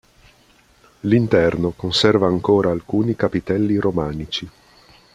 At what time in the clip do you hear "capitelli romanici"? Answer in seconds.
3.15-4.49